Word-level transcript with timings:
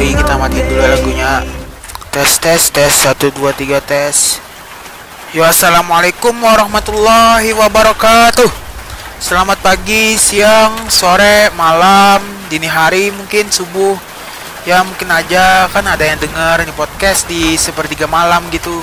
sorry 0.00 0.16
kita 0.16 0.32
matiin 0.40 0.64
dulu 0.64 0.80
lagunya. 0.80 1.44
Tes 2.08 2.40
tes 2.40 2.72
tes. 2.72 2.88
Satu 2.88 3.28
dua 3.36 3.52
tiga 3.52 3.84
tes. 3.84 4.40
Yo 5.36 5.44
assalamualaikum 5.44 6.32
warahmatullahi 6.40 7.52
wabarakatuh. 7.52 8.48
Selamat 9.20 9.60
pagi 9.60 10.16
siang 10.16 10.88
sore 10.88 11.52
malam 11.52 12.24
dini 12.48 12.64
hari 12.64 13.12
mungkin 13.12 13.52
subuh. 13.52 13.92
Ya 14.64 14.80
mungkin 14.80 15.04
aja 15.12 15.68
kan 15.68 15.84
ada 15.84 16.00
yang 16.00 16.16
denger 16.16 16.64
nih 16.64 16.72
podcast 16.80 17.28
di 17.28 17.60
sepertiga 17.60 18.08
malam 18.08 18.48
gitu. 18.48 18.80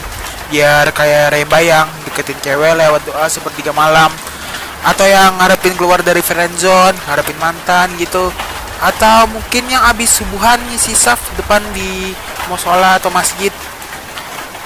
Biar 0.53 0.93
kayak 0.93 1.33
Reba 1.33 1.65
yang 1.65 1.89
deketin 2.05 2.37
cewek 2.45 2.77
lewat 2.77 3.01
doa 3.09 3.25
sepertiga 3.25 3.73
malam. 3.73 4.13
Atau 4.85 5.09
yang 5.09 5.33
ngarepin 5.41 5.73
keluar 5.73 6.05
dari 6.05 6.21
friendzone 6.21 6.93
ngarepin 7.09 7.41
mantan 7.41 7.89
gitu 7.97 8.29
atau 8.77 9.25
mungkin 9.29 9.65
yang 9.65 9.81
habis 9.81 10.21
subuhan 10.21 10.61
ngisi 10.69 10.93
saf 10.93 11.17
depan 11.33 11.61
di 11.73 12.13
musola 12.45 13.01
atau 13.01 13.09
masjid. 13.09 13.49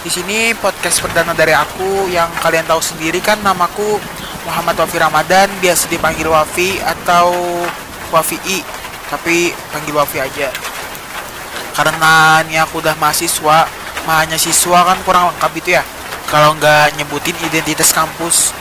Di 0.01 0.09
sini 0.09 0.51
podcast 0.57 0.99
perdana 0.99 1.31
dari 1.37 1.53
aku 1.53 2.09
yang 2.09 2.27
kalian 2.41 2.65
tahu 2.65 2.81
sendiri 2.81 3.21
kan 3.21 3.37
namaku 3.45 4.01
Muhammad 4.49 4.73
Wafi 4.81 4.97
Ramadan 4.97 5.47
biasa 5.61 5.85
dipanggil 5.87 6.25
Wafi 6.25 6.81
atau 6.81 7.29
Wafi 8.09 8.37
I 8.49 8.59
tapi 9.13 9.53
panggil 9.69 9.93
Wafi 9.93 10.17
aja. 10.17 10.49
Karena 11.71 12.41
ini 12.43 12.57
aku 12.57 12.81
udah 12.81 12.97
mahasiswa 12.97 13.69
hanya 14.09 14.35
siswa 14.35 14.81
kan 14.83 14.97
kurang 15.05 15.29
lengkap 15.31 15.51
itu 15.61 15.69
ya. 15.77 15.83
Kalau 16.27 16.57
nggak 16.57 16.97
nyebutin 16.97 17.37
identitas 17.45 17.93
kampus 17.93 18.51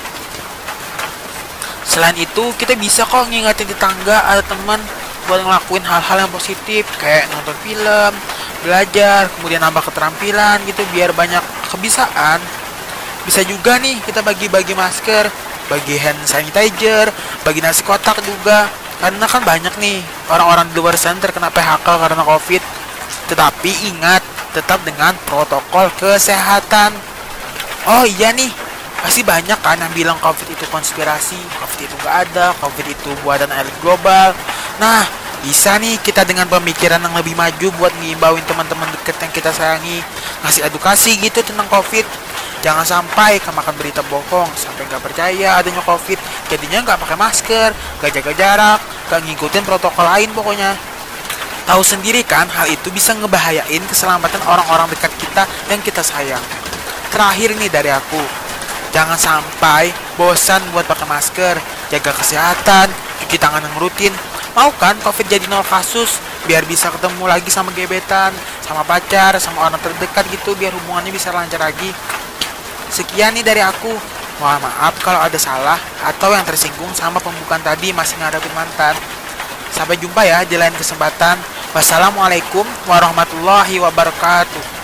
Selain 1.90 2.14
itu, 2.14 2.54
kita 2.54 2.78
bisa 2.78 3.02
kok 3.02 3.26
ngingetin 3.34 3.66
tetangga 3.66 4.30
atau 4.30 4.46
teman 4.54 4.78
buat 5.26 5.42
ngelakuin 5.42 5.82
hal-hal 5.86 6.18
yang 6.26 6.32
positif 6.32 6.86
kayak 7.02 7.30
nonton 7.34 7.58
film, 7.66 8.14
belajar, 8.62 9.30
kemudian 9.38 9.62
nambah 9.62 9.82
keterampilan 9.90 10.62
gitu 10.70 10.82
biar 10.94 11.14
banyak 11.14 11.42
kebiasaan. 11.70 12.40
Bisa 13.26 13.42
juga 13.46 13.82
nih 13.82 13.98
kita 14.06 14.22
bagi-bagi 14.22 14.78
masker, 14.78 15.30
bagi 15.66 15.98
hand 15.98 16.22
sanitizer, 16.30 17.10
bagi 17.42 17.60
nasi 17.62 17.82
kotak 17.82 18.22
juga. 18.22 18.70
Karena 19.02 19.26
kan 19.28 19.44
banyak 19.44 19.76
nih 19.82 20.00
orang-orang 20.32 20.72
di 20.72 20.78
luar 20.80 20.96
sana 20.96 21.20
terkena 21.20 21.50
PHK 21.50 21.86
karena 21.86 22.24
Covid. 22.24 22.64
Tetapi 23.30 23.72
ingat, 23.92 24.22
tetap 24.54 24.86
dengan 24.86 25.18
protokol 25.26 25.90
kesehatan. 25.98 26.94
Oh 27.86 28.06
iya 28.06 28.30
nih, 28.34 28.50
pasti 29.06 29.22
banyak 29.22 29.62
kan 29.62 29.78
yang 29.78 29.94
bilang 29.94 30.18
covid 30.18 30.50
itu 30.50 30.66
konspirasi 30.74 31.38
covid 31.62 31.86
itu 31.86 31.96
gak 32.02 32.26
ada 32.26 32.58
covid 32.58 32.90
itu 32.90 33.14
buatan 33.22 33.54
elit 33.54 33.78
global 33.78 34.34
nah 34.80 35.04
bisa 35.46 35.78
nih 35.78 36.02
kita 36.02 36.26
dengan 36.26 36.50
pemikiran 36.50 36.98
yang 36.98 37.14
lebih 37.14 37.38
maju 37.38 37.68
buat 37.78 37.94
ngimbauin 38.02 38.42
teman-teman 38.50 38.90
deket 38.98 39.14
yang 39.22 39.30
kita 39.30 39.54
sayangi. 39.54 40.02
Ngasih 40.42 40.66
edukasi 40.66 41.14
gitu 41.22 41.46
tentang 41.46 41.70
covid. 41.70 42.02
Jangan 42.66 42.82
sampai 42.82 43.38
kemakan 43.38 43.78
berita 43.78 44.02
bohong 44.10 44.50
sampai 44.58 44.90
nggak 44.90 45.06
percaya 45.06 45.62
adanya 45.62 45.86
covid. 45.86 46.18
Jadinya 46.50 46.82
nggak 46.82 46.98
pakai 46.98 47.18
masker 47.20 47.70
gak 48.02 48.12
jaga 48.22 48.32
jarak 48.34 48.80
gak 49.06 49.22
ngikutin 49.22 49.64
protokol 49.70 50.02
lain 50.02 50.34
pokoknya. 50.34 50.74
Tahu 51.70 51.82
sendiri 51.82 52.26
kan 52.26 52.50
hal 52.50 52.66
itu 52.70 52.90
bisa 52.90 53.14
ngebahayain 53.14 53.84
keselamatan 53.86 54.42
orang-orang 54.50 54.90
dekat 54.94 55.14
kita 55.18 55.46
yang 55.70 55.82
kita 55.86 56.02
sayang. 56.02 56.42
Terakhir 57.14 57.54
nih 57.58 57.70
dari 57.70 57.94
aku. 57.94 58.22
Jangan 58.94 59.18
sampai 59.18 59.94
bosan 60.18 60.62
buat 60.74 60.90
pakai 60.90 61.06
masker, 61.06 61.56
jaga 61.94 62.12
kesehatan, 62.18 62.88
cuci 63.22 63.38
tangan 63.38 63.62
yang 63.62 63.78
rutin. 63.78 64.14
Mau 64.56 64.72
kan 64.80 64.96
COVID 65.04 65.28
jadi 65.28 65.52
nol 65.52 65.68
kasus, 65.68 66.24
biar 66.48 66.64
bisa 66.64 66.88
ketemu 66.88 67.28
lagi 67.28 67.52
sama 67.52 67.76
gebetan, 67.76 68.32
sama 68.64 68.88
pacar, 68.88 69.36
sama 69.36 69.68
orang 69.68 69.76
terdekat 69.84 70.24
gitu, 70.32 70.56
biar 70.56 70.72
hubungannya 70.72 71.12
bisa 71.12 71.36
lancar 71.36 71.60
lagi. 71.60 71.92
Sekian 72.88 73.36
nih 73.36 73.44
dari 73.44 73.60
aku. 73.60 73.92
Mohon 74.36 74.68
maaf 74.68 75.00
kalau 75.00 75.24
ada 75.24 75.40
salah 75.40 75.80
atau 76.04 76.28
yang 76.36 76.44
tersinggung 76.44 76.92
sama 76.92 77.24
pembukaan 77.24 77.64
tadi 77.64 77.96
masih 77.96 78.20
ngadepin 78.20 78.52
mantan. 78.52 78.96
Sampai 79.72 79.96
jumpa 80.00 80.24
ya 80.28 80.44
di 80.48 80.60
lain 80.60 80.76
kesempatan. 80.76 81.40
Wassalamualaikum 81.76 82.64
warahmatullahi 82.88 83.80
wabarakatuh. 83.80 84.75